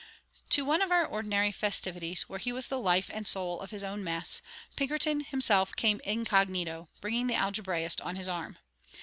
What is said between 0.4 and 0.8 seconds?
To